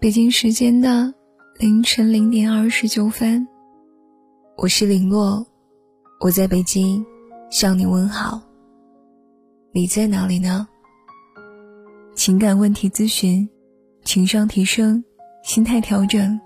[0.00, 1.12] 北京时间的
[1.58, 3.46] 凌晨零点二十九分，
[4.56, 5.46] 我是林洛，
[6.20, 7.04] 我在北京
[7.50, 8.40] 向你问好。
[9.72, 10.66] 你在哪里呢？
[12.14, 13.46] 情感问题咨询，
[14.02, 15.04] 情商提升，
[15.44, 16.40] 心态调整，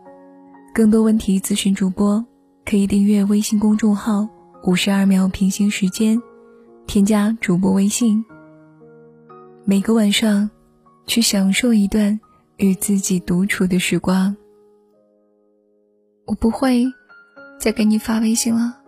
[0.75, 2.27] 更多问题咨询主播
[2.65, 4.29] 可以订阅微信公众号
[4.67, 6.21] “五十二秒平行时间”，
[6.89, 8.25] 添加主播微信。
[9.65, 10.51] 每个晚上，
[11.07, 12.19] 去享受一段
[12.57, 14.35] 与自己独处的时光。
[16.27, 16.85] 我不会
[17.59, 18.81] 再给你发微信了。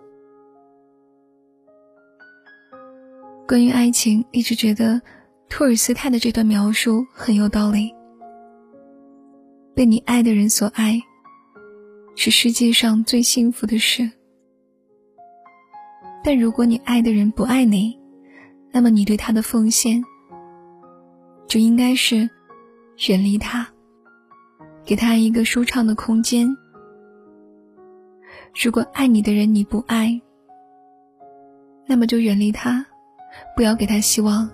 [3.46, 5.00] 关于爱情，一直觉得
[5.48, 7.94] 托尔斯泰的这段描述很有道理。
[9.74, 11.00] 被你爱的人所爱，
[12.14, 14.10] 是世界上最幸福的事。
[16.24, 17.96] 但如果你爱的人不爱你，
[18.72, 20.02] 那么你对他的奉献。
[21.46, 22.28] 就应该是
[23.08, 23.66] 远离他，
[24.84, 26.48] 给他一个舒畅的空间。
[28.62, 30.20] 如果爱你的人你不爱，
[31.86, 32.84] 那么就远离他，
[33.54, 34.48] 不要给他希望，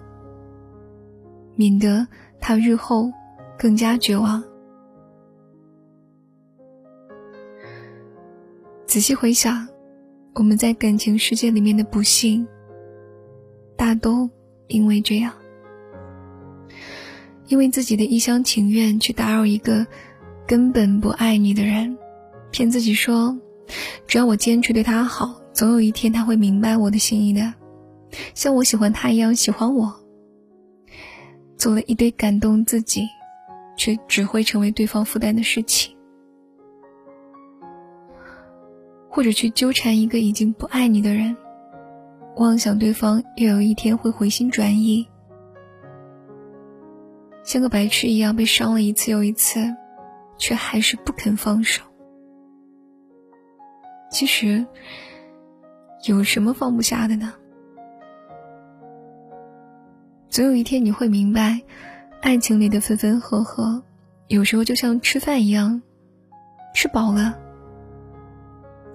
[1.55, 2.07] 免得
[2.41, 3.11] 他日后
[3.57, 4.43] 更加绝望。
[8.87, 9.67] 仔细回想，
[10.35, 12.47] 我们在感情世界里面的不幸，
[13.77, 14.29] 大都
[14.67, 15.33] 因为这样。
[17.53, 19.87] 因为自己的一厢情愿去打扰一个
[20.47, 21.99] 根本不爱你的人，
[22.51, 23.39] 骗自己说，
[24.07, 27.53] 只要我坚持对他好，总有一天他会明白我的心意的，
[28.33, 29.95] 像我喜欢他一样喜欢我。
[31.59, 33.03] 做了一堆感动自己，
[33.77, 35.95] 却只会成为对方负担的事情，
[39.11, 41.37] 或者去纠缠一个已经不爱你的人，
[42.37, 45.07] 妄想对方又有一天会回心转意。
[47.53, 49.77] 像个白痴一样被伤了一次又一次，
[50.39, 51.83] 却还是不肯放手。
[54.11, 54.65] 其实，
[56.07, 57.35] 有什么放不下的呢？
[60.31, 61.61] 总有一天你会明白，
[62.23, 63.83] 爱情里的分分合合，
[64.29, 65.83] 有时候就像吃饭一样，
[66.75, 67.39] 吃饱了，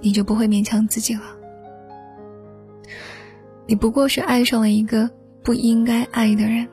[0.02, 1.22] 你就不会勉强自己了。
[3.68, 5.12] 你不过是爱上了一个
[5.44, 6.68] 不应该爱的人。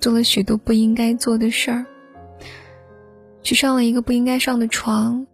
[0.00, 1.84] 做了许多不应该做的事儿，
[3.42, 5.26] 去上了一个不应该上的床，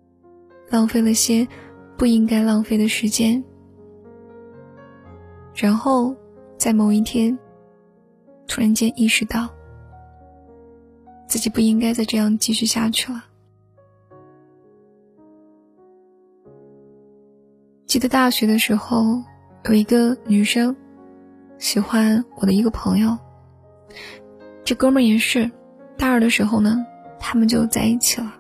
[0.68, 1.46] 浪费了些
[1.96, 3.42] 不应该浪费的时间，
[5.54, 6.14] 然后
[6.58, 7.38] 在某一天，
[8.48, 9.48] 突然间意识到
[11.28, 13.24] 自己不应该再这样继续下去了。
[17.86, 19.22] 记得大学的时候，
[19.66, 20.74] 有一个女生
[21.56, 23.16] 喜欢我的一个朋友。
[24.66, 25.48] 这哥们也是，
[25.96, 26.84] 大二的时候呢，
[27.20, 28.34] 他们就在一起了。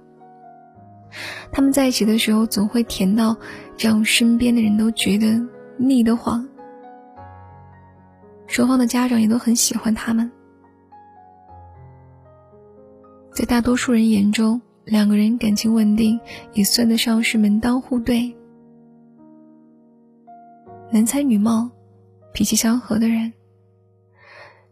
[1.52, 3.36] 他们在一起的时候，总会甜到
[3.78, 5.40] 让身边的人都觉得
[5.78, 6.44] 腻得慌。
[8.48, 10.28] 双方的家长也都很喜欢他们。
[13.30, 16.18] 在大多数人眼中，两个人感情稳定，
[16.54, 18.36] 也算得上是门当户对、
[20.90, 21.70] 男才女貌、
[22.32, 23.32] 脾气相合的人，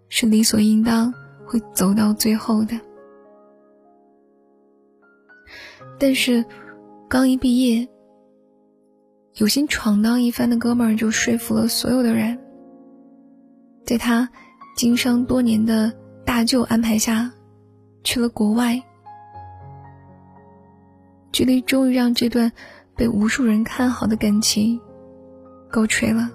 [0.09, 1.15] 是理所应当。
[1.47, 2.81] 会走到最后的，
[5.99, 6.44] 但是
[7.09, 7.87] 刚一毕业，
[9.34, 12.38] 有心闯荡一番的哥们儿就说服了所有的人，
[13.84, 14.28] 在他
[14.77, 15.93] 经商多年的
[16.25, 17.31] 大舅安排下，
[18.03, 18.83] 去了国外，
[21.31, 22.50] 距离终于让这段
[22.97, 24.81] 被无数人看好的感情
[25.71, 26.31] 告吹了。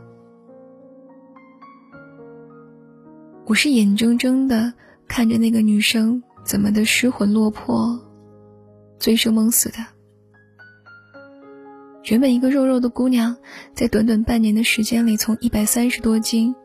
[3.45, 4.71] 我是眼睁睁的。
[5.09, 7.99] 看着那个女生怎么的失魂落魄、
[8.99, 9.77] 醉生梦死的，
[12.05, 13.35] 原本一个肉肉的姑娘，
[13.73, 16.55] 在短短半年的时间里，从一百三十多斤，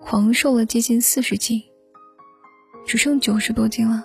[0.00, 1.62] 狂瘦了接近四十斤，
[2.86, 4.02] 只剩九十多斤了。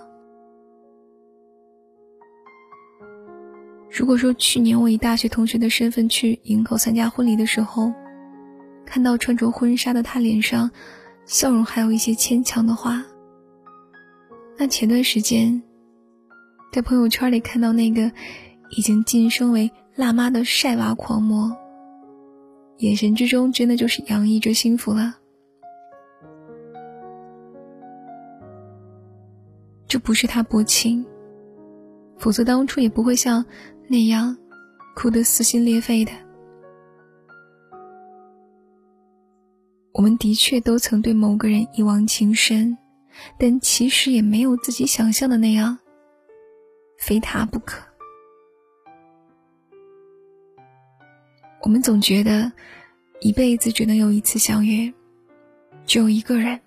[3.90, 7.92] 如果说去年我以大学同学的身份去营口参加婚礼的时候，
[8.84, 10.70] 看到穿着婚纱的她脸上
[11.24, 13.02] 笑容还有一些牵强的话。
[14.60, 15.62] 那前段时间，
[16.72, 18.10] 在朋友圈里看到那个
[18.76, 21.56] 已经晋升为辣妈的晒娃狂魔，
[22.78, 25.14] 眼神之中真的就是洋溢着幸福了。
[29.86, 31.06] 这不是他薄情，
[32.18, 33.46] 否则当初也不会像
[33.86, 34.36] 那样
[34.96, 36.10] 哭得撕心裂肺的。
[39.92, 42.76] 我们的确都曾对某个人一往情深。
[43.38, 45.78] 但其实也没有自己想象的那样
[46.98, 47.82] 非他不可。
[51.62, 52.50] 我们总觉得
[53.20, 54.92] 一辈子只能有一次相遇，
[55.86, 56.58] 只有一个人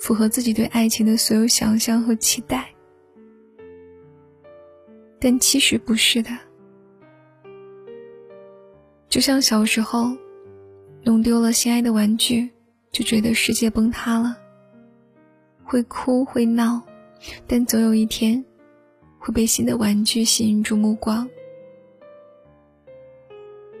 [0.00, 2.68] 符合自己对爱情的所有想象和期待，
[5.20, 6.30] 但其实不是的。
[9.08, 10.10] 就像小时候
[11.04, 12.50] 弄丢了心爱的玩具，
[12.90, 14.36] 就觉得世界崩塌了，
[15.72, 16.82] 会哭会闹，
[17.46, 18.44] 但总有一天
[19.18, 21.26] 会被新的玩具吸引住目光。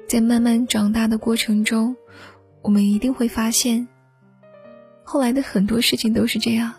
[0.08, 1.94] 在慢慢长大的过程中，
[2.62, 3.86] 我们一定会发现，
[5.04, 6.72] 后来的很多事情都是这样。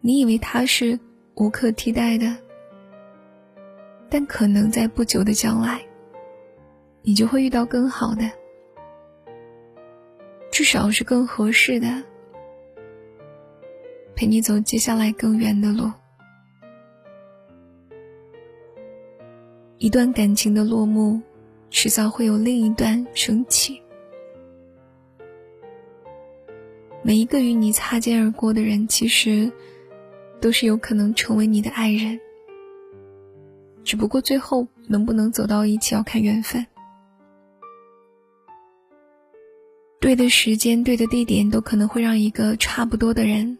[0.00, 0.96] 你以为他是
[1.34, 2.36] 无可替代的，
[4.08, 5.84] 但可能在不久的将来，
[7.02, 8.30] 你就会遇到更好的，
[10.52, 12.04] 至少是更合适的，
[14.20, 15.90] 陪你走接下来更远的路。
[19.78, 21.18] 一段感情的落幕，
[21.70, 23.80] 迟早会有另一段升起。
[27.02, 29.50] 每一个与你擦肩而过的人，其实
[30.38, 32.20] 都是有可能成为你的爱人。
[33.84, 36.66] 只不过最后能不能走到一起，要看缘分。
[39.98, 43.56] 对的时间、对的地点，都可能会让一个差不多的人，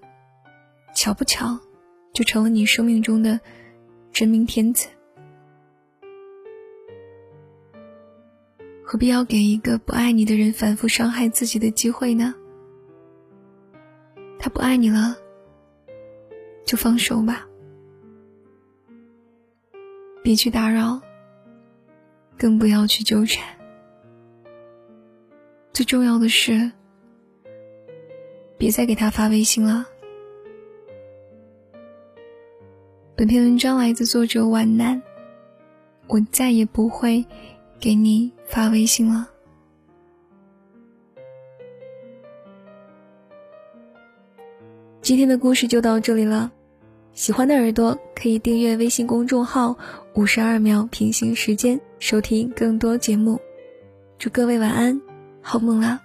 [1.00, 1.58] 巧不巧，
[2.12, 3.40] 就成了你生命中的
[4.12, 4.86] 真命天子。
[8.84, 12.34] 何必要给一个不爱你的人反复伤害自己的机会呢？
[14.38, 15.16] 他不爱你了，
[16.66, 17.48] 就放手吧，
[20.22, 21.00] 别去打扰，
[22.36, 23.56] 更不要去纠缠。
[25.72, 26.70] 最重要的是，
[28.58, 29.86] 别再给他发微信了。
[33.20, 35.02] 本篇文章来自作者皖南，
[36.06, 37.22] 我再也不会。
[37.78, 39.28] 给你发微信了。
[45.02, 46.50] 今天的故事就到这里了，
[47.12, 49.76] 喜欢的耳朵可以订阅微信公众号
[50.16, 53.38] “五十二秒平行时间”，收听更多节目。
[54.18, 54.98] 祝各位晚安，
[55.42, 56.00] 好梦啦！